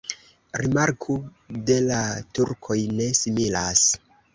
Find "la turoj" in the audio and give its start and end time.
1.91-2.83